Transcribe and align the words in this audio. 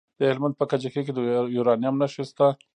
د 0.19 0.21
هلمند 0.29 0.55
په 0.59 0.65
کجکي 0.71 1.01
کې 1.05 1.13
د 1.15 1.19
یورانیم 1.55 1.95
نښې 2.01 2.23
شته. 2.29 2.47